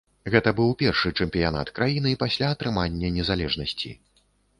Гэта 0.35 0.51
быў 0.59 0.69
першы 0.81 1.11
чэмпіянат 1.25 1.71
краіны 1.79 2.13
пасля 2.23 2.49
атрымання 2.55 3.13
незалежнасці. 3.19 3.93